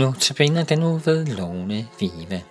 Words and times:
Nu 0.00 0.12
tabiner 0.20 0.64
den 0.64 0.78
nu 0.78 1.00
ved 1.04 1.26
Lone 1.26 1.86
Vive. 1.98 2.42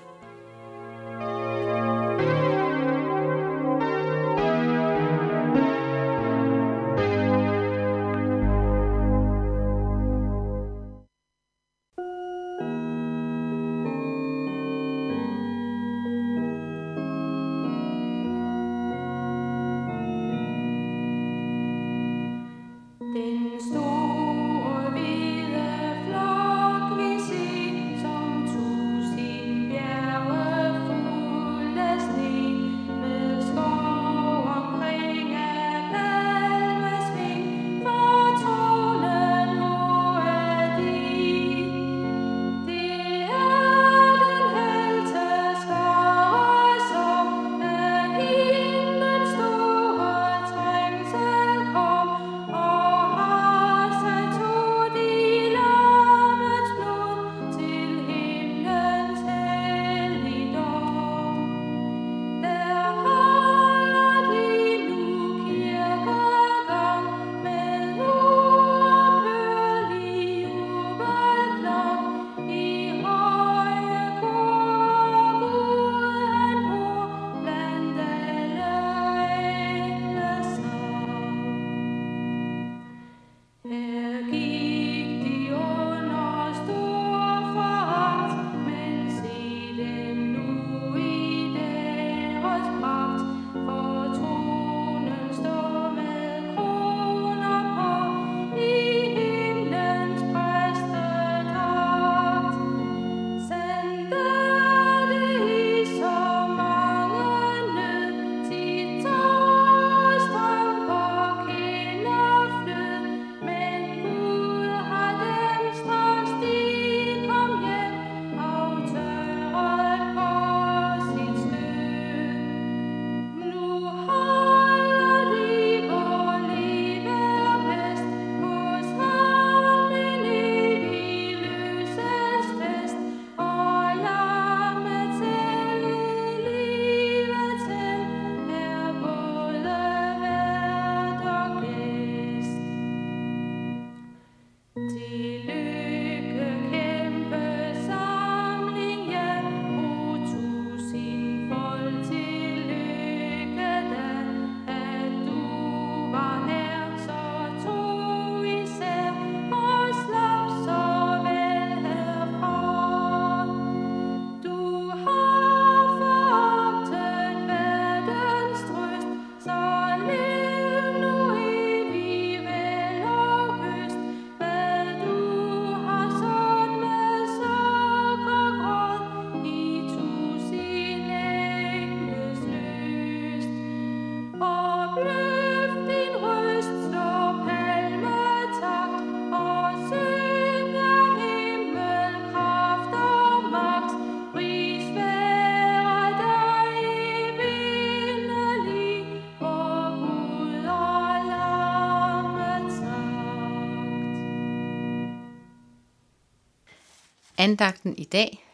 Andagten 207.39 207.97
i 207.97 208.03
dag 208.03 208.45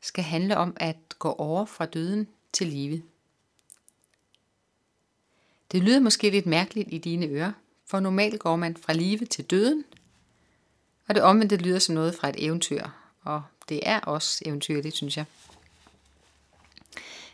skal 0.00 0.24
handle 0.24 0.56
om 0.56 0.76
at 0.76 0.96
gå 1.18 1.32
over 1.32 1.64
fra 1.64 1.86
døden 1.86 2.28
til 2.52 2.66
livet. 2.66 3.02
Det 5.72 5.82
lyder 5.82 6.00
måske 6.00 6.30
lidt 6.30 6.46
mærkeligt 6.46 6.88
i 6.92 6.98
dine 6.98 7.26
ører, 7.26 7.52
for 7.86 8.00
normalt 8.00 8.40
går 8.40 8.56
man 8.56 8.76
fra 8.76 8.92
livet 8.92 9.30
til 9.30 9.44
døden, 9.44 9.84
og 11.08 11.14
det 11.14 11.22
omvendte 11.22 11.56
lyder 11.56 11.78
som 11.78 11.94
noget 11.94 12.14
fra 12.14 12.28
et 12.28 12.44
eventyr, 12.44 12.84
og 13.22 13.42
det 13.68 13.80
er 13.82 14.00
også 14.00 14.42
eventyrligt, 14.46 14.96
synes 14.96 15.16
jeg. 15.16 15.24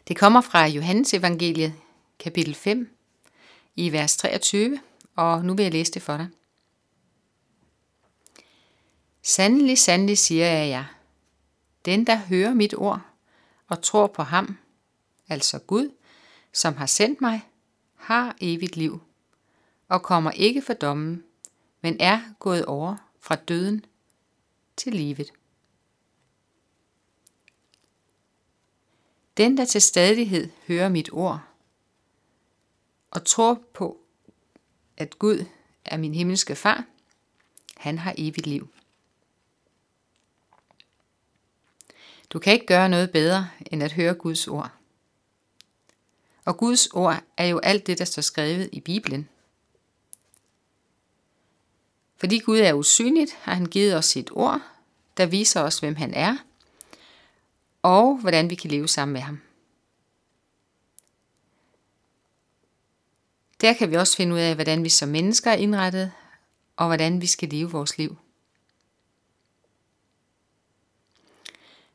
Det 0.08 0.16
kommer 0.16 0.40
fra 0.40 0.66
Johannes 0.66 1.14
evangeliet, 1.14 1.74
kapitel 2.18 2.54
5, 2.54 2.96
i 3.76 3.92
vers 3.92 4.16
23, 4.16 4.80
og 5.16 5.44
nu 5.44 5.54
vil 5.54 5.62
jeg 5.62 5.72
læse 5.72 5.92
det 5.92 6.02
for 6.02 6.16
dig. 6.16 6.28
Sandelig, 9.28 9.78
sandelig 9.78 10.18
siger 10.18 10.46
jeg 10.46 10.68
jer, 10.68 10.84
den 11.84 12.06
der 12.06 12.16
hører 12.16 12.54
mit 12.54 12.74
ord 12.74 13.00
og 13.68 13.82
tror 13.82 14.06
på 14.06 14.22
ham, 14.22 14.58
altså 15.28 15.58
Gud, 15.58 15.94
som 16.52 16.74
har 16.74 16.86
sendt 16.86 17.20
mig, 17.20 17.48
har 17.94 18.36
evigt 18.40 18.76
liv 18.76 19.00
og 19.88 20.02
kommer 20.02 20.30
ikke 20.30 20.62
for 20.62 20.72
dommen, 20.74 21.24
men 21.80 21.96
er 22.00 22.20
gået 22.38 22.64
over 22.64 22.96
fra 23.20 23.34
døden 23.34 23.84
til 24.76 24.92
livet. 24.94 25.32
Den, 29.36 29.56
der 29.56 29.64
til 29.64 29.82
stadighed 29.82 30.50
hører 30.66 30.88
mit 30.88 31.12
ord 31.12 31.40
og 33.10 33.24
tror 33.24 33.62
på, 33.74 34.00
at 34.96 35.18
Gud 35.18 35.44
er 35.84 35.96
min 35.96 36.14
himmelske 36.14 36.54
far, 36.54 36.84
han 37.76 37.98
har 37.98 38.14
evigt 38.18 38.46
liv. 38.46 38.75
Du 42.30 42.38
kan 42.38 42.52
ikke 42.52 42.66
gøre 42.66 42.88
noget 42.88 43.10
bedre 43.10 43.50
end 43.66 43.82
at 43.82 43.92
høre 43.92 44.14
Guds 44.14 44.48
ord. 44.48 44.70
Og 46.44 46.56
Guds 46.56 46.86
ord 46.86 47.22
er 47.36 47.46
jo 47.46 47.58
alt 47.58 47.86
det, 47.86 47.98
der 47.98 48.04
står 48.04 48.22
skrevet 48.22 48.68
i 48.72 48.80
Bibelen. 48.80 49.28
Fordi 52.16 52.38
Gud 52.38 52.58
er 52.58 52.72
usynligt, 52.72 53.32
har 53.32 53.54
han 53.54 53.66
givet 53.66 53.96
os 53.96 54.04
sit 54.04 54.30
ord, 54.32 54.60
der 55.16 55.26
viser 55.26 55.60
os, 55.60 55.78
hvem 55.78 55.96
han 55.96 56.14
er, 56.14 56.36
og 57.82 58.16
hvordan 58.16 58.50
vi 58.50 58.54
kan 58.54 58.70
leve 58.70 58.88
sammen 58.88 59.12
med 59.12 59.20
ham. 59.20 59.40
Der 63.60 63.72
kan 63.72 63.90
vi 63.90 63.96
også 63.96 64.16
finde 64.16 64.34
ud 64.34 64.40
af, 64.40 64.54
hvordan 64.54 64.84
vi 64.84 64.88
som 64.88 65.08
mennesker 65.08 65.50
er 65.50 65.56
indrettet, 65.56 66.12
og 66.76 66.86
hvordan 66.86 67.20
vi 67.20 67.26
skal 67.26 67.48
leve 67.48 67.70
vores 67.70 67.98
liv. 67.98 68.16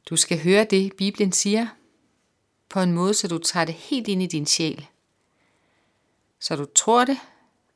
Du 0.09 0.15
skal 0.15 0.43
høre 0.43 0.63
det, 0.63 0.93
Bibelen 0.97 1.31
siger, 1.31 1.67
på 2.69 2.79
en 2.79 2.91
måde, 2.91 3.13
så 3.13 3.27
du 3.27 3.37
tager 3.37 3.65
det 3.65 3.75
helt 3.75 4.07
ind 4.07 4.23
i 4.23 4.27
din 4.27 4.45
sjæl. 4.45 4.87
Så 6.39 6.55
du 6.55 6.65
tror 6.75 7.05
det, 7.05 7.17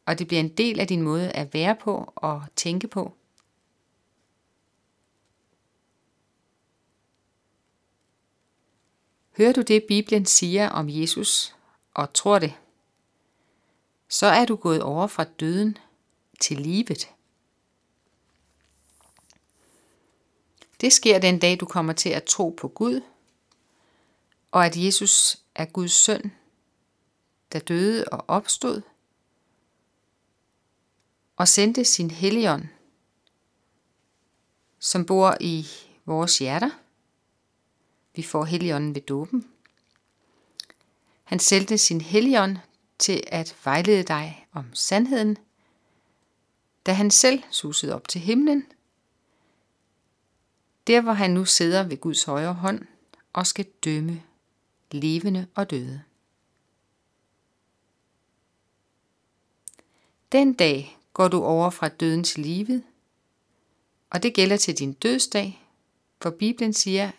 og 0.06 0.20
det 0.20 0.28
bliver 0.28 0.40
en 0.40 0.58
del 0.58 0.80
af 0.80 0.88
din 0.88 1.02
måde 1.02 1.32
at 1.32 1.54
være 1.54 1.76
på 1.76 2.14
og 2.16 2.44
tænke 2.56 2.88
på. 2.88 3.14
Hører 9.38 9.54
du 9.54 9.62
det, 9.62 9.84
Bibelen 9.88 10.26
siger 10.26 10.70
om 10.70 10.90
Jesus, 10.90 11.56
og 11.94 12.14
tror 12.14 12.40
det, 12.40 12.54
så 14.10 14.26
er 14.26 14.46
du 14.46 14.56
gået 14.56 14.82
over 14.82 15.08
fra 15.08 15.24
døden 15.24 15.78
til 16.40 16.58
livet. 16.58 17.15
Det 20.82 20.94
sker 20.94 21.20
den 21.20 21.40
dag, 21.40 21.60
du 21.60 21.66
kommer 21.66 21.94
til 21.94 22.10
at 22.10 22.24
tro 22.24 22.50
på 22.50 22.68
Gud, 22.68 23.02
og 24.52 24.66
at 24.66 24.78
Jesus 24.78 25.38
er 25.56 25.66
Guds 25.66 25.92
søn, 25.92 26.32
der 27.52 27.60
døde 27.60 28.06
og 28.06 28.26
opstod, 28.28 28.82
og 31.36 31.48
sendte 31.48 31.86
sin 31.86 32.12
helligånd, 32.12 32.64
som 34.80 35.06
bor 35.06 35.38
i 35.40 35.68
vores 36.06 36.38
hjerter. 36.38 36.70
Vi 38.16 38.24
får 38.24 38.46
helligånden 38.46 38.96
ved 38.96 39.02
dåben. 39.02 39.50
Han 41.24 41.40
sendte 41.40 41.78
sin 41.78 42.02
helligånd 42.02 42.58
til 43.00 43.24
at 43.28 43.56
vejlede 43.64 44.04
dig 44.04 44.48
om 44.52 44.74
sandheden, 44.74 45.38
da 46.86 46.94
han 46.94 47.12
selv 47.12 47.44
susede 47.52 47.96
op 47.96 48.08
til 48.08 48.22
himlen, 48.22 48.66
der 50.88 51.02
hvor 51.02 51.14
han 51.14 51.32
nu 51.32 51.46
sidder 51.46 51.84
ved 51.84 51.98
Guds 51.98 52.24
højre 52.24 52.54
hånd 52.54 52.88
og 53.34 53.48
skal 53.48 53.66
dømme 53.66 54.24
levende 54.92 55.48
og 55.56 55.70
døde. 55.70 56.04
Den 60.32 60.54
dag 60.54 60.98
går 61.14 61.28
du 61.28 61.44
over 61.44 61.70
fra 61.70 61.88
døden 61.88 62.24
til 62.24 62.44
livet, 62.44 62.84
og 64.10 64.24
det 64.24 64.34
gælder 64.34 64.58
til 64.58 64.80
din 64.80 64.94
dødsdag, 64.94 65.62
for 66.22 66.30
Bibelen 66.30 66.74
siger, 66.74 67.12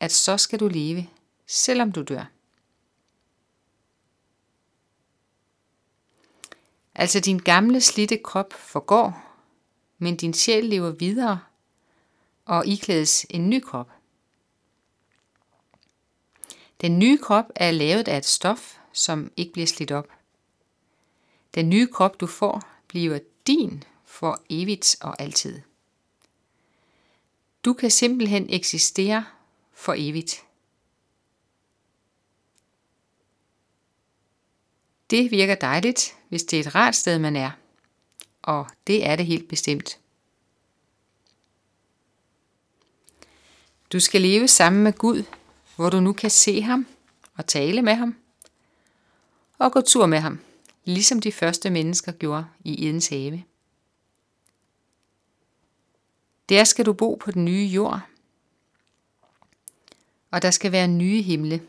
at 0.00 0.12
så 0.12 0.36
skal 0.36 0.60
du 0.60 0.68
leve, 0.68 1.08
selvom 1.46 1.92
du 1.92 2.02
dør. 2.02 2.24
Altså 6.94 7.20
din 7.20 7.38
gamle 7.38 7.80
slitte 7.80 8.18
krop 8.18 8.52
forgår, 8.52 9.36
men 9.98 10.16
din 10.16 10.34
sjæl 10.34 10.64
lever 10.64 10.90
videre 10.90 11.40
og 12.46 12.66
iklædes 12.66 13.26
en 13.30 13.50
ny 13.50 13.60
krop. 13.60 13.90
Den 16.80 16.98
nye 16.98 17.18
krop 17.18 17.44
er 17.54 17.70
lavet 17.70 18.08
af 18.08 18.18
et 18.18 18.24
stof, 18.24 18.78
som 18.92 19.32
ikke 19.36 19.52
bliver 19.52 19.66
slidt 19.66 19.92
op. 19.92 20.08
Den 21.54 21.68
nye 21.68 21.86
krop, 21.86 22.20
du 22.20 22.26
får, 22.26 22.62
bliver 22.88 23.18
din 23.46 23.84
for 24.04 24.42
evigt 24.50 24.96
og 25.00 25.20
altid. 25.20 25.60
Du 27.64 27.72
kan 27.72 27.90
simpelthen 27.90 28.46
eksistere 28.50 29.24
for 29.72 29.94
evigt. 29.96 30.42
Det 35.10 35.30
virker 35.30 35.54
dejligt, 35.54 36.16
hvis 36.28 36.44
det 36.44 36.56
er 36.56 36.60
et 36.60 36.74
rart 36.74 36.96
sted, 36.96 37.18
man 37.18 37.36
er. 37.36 37.50
Og 38.42 38.66
det 38.86 39.06
er 39.06 39.16
det 39.16 39.26
helt 39.26 39.48
bestemt. 39.48 39.98
Du 43.92 44.00
skal 44.00 44.22
leve 44.22 44.48
sammen 44.48 44.82
med 44.82 44.92
Gud, 44.92 45.22
hvor 45.76 45.90
du 45.90 46.00
nu 46.00 46.12
kan 46.12 46.30
se 46.30 46.62
ham 46.62 46.86
og 47.34 47.46
tale 47.46 47.82
med 47.82 47.94
ham 47.94 48.16
og 49.58 49.72
gå 49.72 49.80
tur 49.80 50.06
med 50.06 50.18
ham, 50.18 50.38
ligesom 50.84 51.20
de 51.20 51.32
første 51.32 51.70
mennesker 51.70 52.12
gjorde 52.12 52.46
i 52.64 52.88
Edens 52.88 53.08
have. 53.08 53.42
Der 56.48 56.64
skal 56.64 56.86
du 56.86 56.92
bo 56.92 57.14
på 57.14 57.30
den 57.30 57.44
nye 57.44 57.66
jord, 57.66 58.00
og 60.30 60.42
der 60.42 60.50
skal 60.50 60.72
være 60.72 60.88
nye 60.88 61.22
himle 61.22 61.62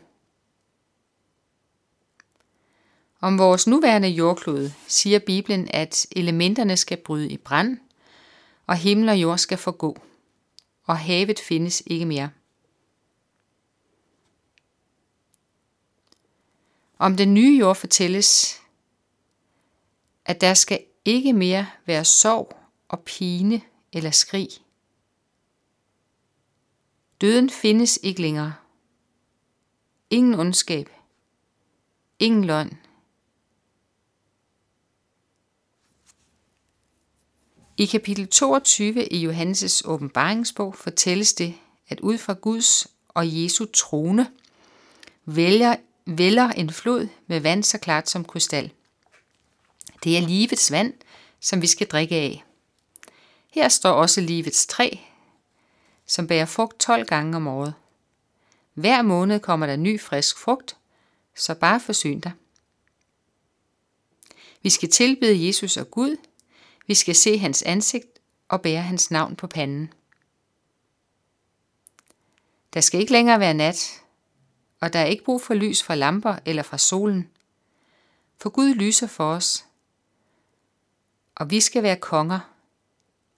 Om 3.20 3.38
vores 3.38 3.66
nuværende 3.66 4.08
jordklode 4.08 4.74
siger 4.86 5.18
Bibelen, 5.18 5.68
at 5.70 6.06
elementerne 6.16 6.76
skal 6.76 6.96
bryde 6.96 7.30
i 7.30 7.36
brand, 7.36 7.78
og 8.66 8.76
himmel 8.76 9.08
og 9.08 9.16
jord 9.16 9.38
skal 9.38 9.58
forgå, 9.58 9.98
og 10.88 10.98
havet 10.98 11.38
findes 11.38 11.82
ikke 11.86 12.06
mere. 12.06 12.30
Om 16.98 17.16
den 17.16 17.34
nye 17.34 17.58
jord 17.58 17.76
fortælles, 17.76 18.60
at 20.24 20.40
der 20.40 20.54
skal 20.54 20.84
ikke 21.04 21.32
mere 21.32 21.66
være 21.86 22.04
sorg 22.04 22.56
og 22.88 23.00
pine 23.00 23.62
eller 23.92 24.10
skrig. 24.10 24.48
Døden 27.20 27.50
findes 27.50 27.98
ikke 28.02 28.22
længere. 28.22 28.54
Ingen 30.10 30.34
ondskab. 30.34 30.88
Ingen 32.18 32.44
løgn. 32.44 32.87
I 37.80 37.86
kapitel 37.86 38.28
22 38.28 39.12
i 39.12 39.26
Johannes' 39.28 39.82
åbenbaringsbog 39.84 40.74
fortælles 40.74 41.34
det, 41.34 41.54
at 41.88 42.00
ud 42.00 42.18
fra 42.18 42.32
Guds 42.32 42.86
og 43.08 43.42
Jesu 43.42 43.64
trone 43.64 44.30
vælger, 45.24 45.76
vælger 46.06 46.48
en 46.48 46.70
flod 46.70 47.08
med 47.26 47.40
vand 47.40 47.64
så 47.64 47.78
klart 47.78 48.10
som 48.10 48.24
krystal. 48.24 48.70
Det 50.04 50.16
er 50.16 50.20
livets 50.20 50.70
vand, 50.70 50.94
som 51.40 51.62
vi 51.62 51.66
skal 51.66 51.86
drikke 51.86 52.14
af. 52.14 52.44
Her 53.50 53.68
står 53.68 53.92
også 53.92 54.20
livets 54.20 54.66
træ, 54.66 54.90
som 56.06 56.26
bærer 56.26 56.46
frugt 56.46 56.80
12 56.80 57.06
gange 57.06 57.36
om 57.36 57.46
året. 57.46 57.74
Hver 58.74 59.02
måned 59.02 59.40
kommer 59.40 59.66
der 59.66 59.76
ny 59.76 60.00
frisk 60.00 60.38
frugt, 60.38 60.76
så 61.36 61.54
bare 61.54 61.80
forsyn 61.80 62.20
dig. 62.20 62.32
Vi 64.62 64.70
skal 64.70 64.90
tilbede 64.90 65.46
Jesus 65.46 65.76
og 65.76 65.90
Gud– 65.90 66.16
vi 66.88 66.94
skal 66.94 67.14
se 67.14 67.38
hans 67.38 67.62
ansigt 67.62 68.18
og 68.48 68.62
bære 68.62 68.82
hans 68.82 69.10
navn 69.10 69.36
på 69.36 69.46
panden. 69.46 69.92
Der 72.74 72.80
skal 72.80 73.00
ikke 73.00 73.12
længere 73.12 73.40
være 73.40 73.54
nat, 73.54 74.02
og 74.80 74.92
der 74.92 74.98
er 74.98 75.04
ikke 75.04 75.24
brug 75.24 75.42
for 75.42 75.54
lys 75.54 75.82
fra 75.82 75.94
lamper 75.94 76.38
eller 76.44 76.62
fra 76.62 76.78
solen. 76.78 77.30
For 78.38 78.50
Gud 78.50 78.74
lyser 78.74 79.06
for 79.06 79.32
os, 79.32 79.64
og 81.34 81.50
vi 81.50 81.60
skal 81.60 81.82
være 81.82 81.96
konger 81.96 82.40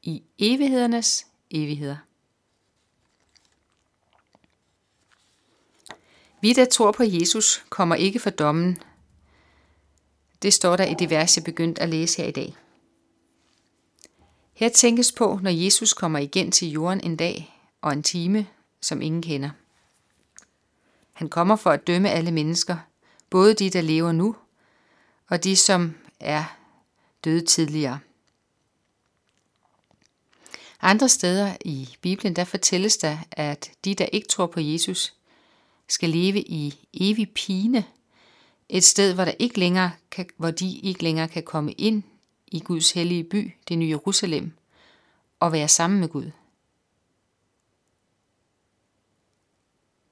i 0.02 0.22
evighedernes 0.38 1.26
evigheder. 1.50 1.96
Vi, 6.40 6.52
der 6.52 6.64
tror 6.64 6.92
på 6.92 7.02
Jesus, 7.02 7.64
kommer 7.68 7.94
ikke 7.94 8.18
for 8.18 8.30
dommen. 8.30 8.82
Det 10.42 10.52
står 10.52 10.76
der 10.76 10.84
i 10.84 10.94
det 10.94 11.10
vers, 11.10 11.36
jeg 11.36 11.44
begyndte 11.44 11.82
at 11.82 11.88
læse 11.88 12.22
her 12.22 12.28
i 12.28 12.32
dag. 12.32 12.56
Her 14.60 14.68
tænkes 14.68 15.12
på, 15.12 15.38
når 15.42 15.50
Jesus 15.50 15.92
kommer 15.92 16.18
igen 16.18 16.52
til 16.52 16.68
jorden 16.68 17.00
en 17.04 17.16
dag 17.16 17.54
og 17.80 17.92
en 17.92 18.02
time, 18.02 18.46
som 18.80 19.02
ingen 19.02 19.22
kender. 19.22 19.50
Han 21.12 21.28
kommer 21.28 21.56
for 21.56 21.70
at 21.70 21.86
dømme 21.86 22.10
alle 22.10 22.30
mennesker, 22.30 22.76
både 23.30 23.54
de, 23.54 23.70
der 23.70 23.80
lever 23.80 24.12
nu, 24.12 24.36
og 25.28 25.44
de, 25.44 25.56
som 25.56 25.94
er 26.20 26.44
døde 27.24 27.46
tidligere. 27.46 27.98
Andre 30.80 31.08
steder 31.08 31.56
i 31.64 31.96
Bibelen, 32.00 32.36
der 32.36 32.44
fortælles 32.44 32.96
der, 32.96 33.18
at 33.30 33.70
de, 33.84 33.94
der 33.94 34.06
ikke 34.06 34.28
tror 34.28 34.46
på 34.46 34.60
Jesus, 34.60 35.14
skal 35.88 36.10
leve 36.10 36.40
i 36.40 36.88
evig 36.94 37.30
pine, 37.30 37.84
et 38.68 38.84
sted, 38.84 39.14
hvor, 39.14 39.24
der 39.24 39.34
ikke 39.38 39.58
længere 39.58 39.90
kan, 40.10 40.28
hvor 40.36 40.50
de 40.50 40.78
ikke 40.78 41.02
længere 41.02 41.28
kan 41.28 41.42
komme 41.42 41.72
ind 41.72 42.02
i 42.50 42.60
Guds 42.60 42.90
hellige 42.90 43.24
by, 43.24 43.52
det 43.68 43.78
nye 43.78 43.88
Jerusalem, 43.88 44.52
og 45.40 45.52
være 45.52 45.68
sammen 45.68 46.00
med 46.00 46.08
Gud. 46.08 46.30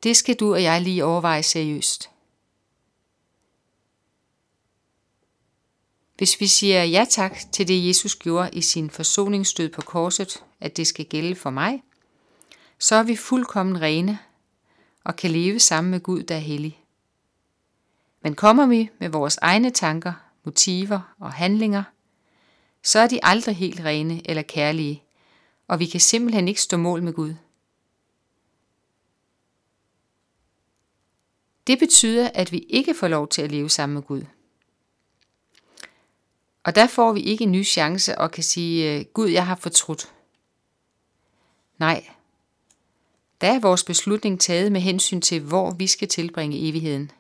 Det 0.03 0.17
skal 0.17 0.37
du 0.37 0.53
og 0.53 0.63
jeg 0.63 0.83
lige 0.83 1.05
overveje 1.05 1.43
seriøst. 1.43 2.11
Hvis 6.17 6.41
vi 6.41 6.47
siger 6.47 6.85
ja 6.85 7.07
tak 7.11 7.39
til 7.53 7.69
det, 7.69 7.89
Jesus 7.89 8.17
gjorde 8.17 8.51
i 8.53 8.61
sin 8.61 8.91
forsoningsstød 8.91 9.69
på 9.69 9.83
korset, 9.83 10.45
at 10.61 10.77
det 10.77 10.87
skal 10.87 11.05
gælde 11.05 11.37
for 11.37 11.51
mig, 11.51 11.83
så 12.79 12.95
er 12.95 13.03
vi 13.03 13.17
fuldkommen 13.17 13.81
rene 13.81 14.19
og 15.05 15.17
kan 15.17 15.31
leve 15.31 15.61
sammen 15.61 15.91
med 15.91 16.01
Gud, 16.01 16.23
der 16.23 16.35
er 16.35 16.39
hellig. 16.39 16.85
Men 18.23 18.35
kommer 18.35 18.67
vi 18.67 18.91
med 18.99 19.09
vores 19.09 19.37
egne 19.37 19.71
tanker, 19.71 20.13
motiver 20.45 21.15
og 21.19 21.33
handlinger– 21.33 21.83
så 22.83 22.99
er 22.99 23.07
de 23.07 23.21
aldrig 23.23 23.57
helt 23.57 23.81
rene 23.81 24.31
eller 24.31 24.43
kærlige, 24.43 25.03
og 25.69 25.79
vi 25.79 25.87
kan 25.87 26.01
simpelthen 26.01 26.49
ikke 26.49 26.61
stå 26.61 26.77
mål 26.77 27.03
med 27.03 27.13
Gud. 27.13 27.35
Det 31.67 31.79
betyder, 31.79 32.31
at 32.35 32.53
vi 32.53 32.59
ikke 32.59 32.95
får 32.95 33.09
lov 33.09 33.29
til 33.29 33.43
at 33.43 33.53
leve 33.53 33.71
sammen 33.71 33.95
med 33.95 34.03
Gud. 34.03 34.23
Og 36.65 36.75
der 36.75 36.87
får 36.87 37.13
vi 37.13 37.21
ikke 37.21 37.45
en 37.45 37.53
ny 37.53 37.65
chance 37.65 38.19
og 38.19 38.31
kan 38.31 38.45
sige, 38.45 38.99
øh, 38.99 39.05
Gud, 39.05 39.29
jeg 39.29 39.47
har 39.47 39.57
fortrudt. 39.57 40.13
Nej, 41.79 42.09
der 43.41 43.53
er 43.53 43.61
vores 43.61 43.85
beslutning 43.85 44.41
taget 44.41 44.73
med 44.73 44.81
hensyn 44.81 45.21
til, 45.21 45.41
hvor 45.41 45.71
vi 45.71 45.87
skal 45.87 46.09
tilbringe 46.09 46.69
evigheden– 46.69 47.11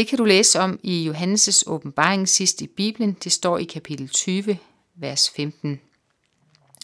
Det 0.00 0.08
kan 0.08 0.18
du 0.18 0.24
læse 0.24 0.60
om 0.60 0.80
i 0.82 1.10
Johannes' 1.10 1.62
åbenbaring 1.66 2.28
sidst 2.28 2.62
i 2.62 2.66
Bibelen. 2.66 3.12
Det 3.12 3.32
står 3.32 3.58
i 3.58 3.64
kapitel 3.64 4.08
20, 4.08 4.58
vers 4.94 5.30
15. 5.30 5.80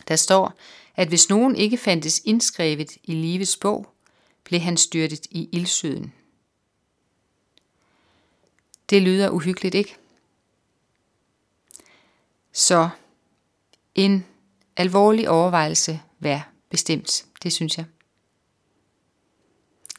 Der 0.08 0.16
står, 0.16 0.52
at 0.96 1.08
hvis 1.08 1.28
nogen 1.28 1.56
ikke 1.56 1.76
fandtes 1.76 2.22
indskrevet 2.24 2.96
i 3.04 3.14
livets 3.14 3.56
bog, 3.56 3.86
blev 4.44 4.60
han 4.60 4.76
styrtet 4.76 5.26
i 5.30 5.48
ildsøden. 5.52 6.12
Det 8.90 9.02
lyder 9.02 9.30
uhyggeligt, 9.30 9.74
ikke? 9.74 9.96
Så 12.52 12.88
en 13.94 14.26
alvorlig 14.76 15.28
overvejelse 15.28 16.00
vær 16.18 16.52
bestemt, 16.70 17.26
det 17.42 17.52
synes 17.52 17.78
jeg. 17.78 17.84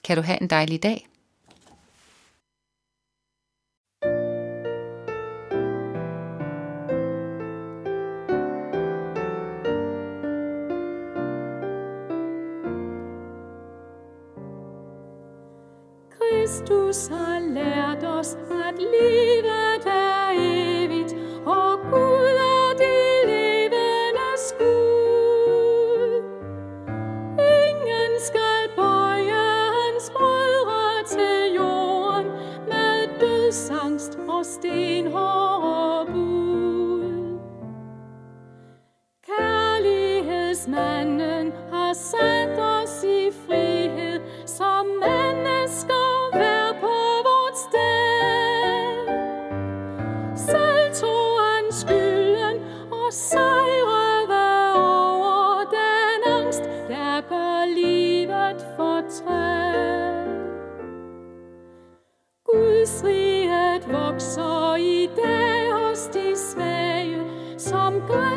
Kan 0.03 0.17
du 0.17 0.23
have 0.23 0.41
en 0.41 0.49
dejlig 0.49 0.83
dag? 0.83 1.07
Du 16.69 16.91
har 17.11 17.39
lært 17.39 18.03
os 18.03 18.37
at 18.67 18.75
leve. 18.77 19.26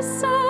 Som 0.03 0.50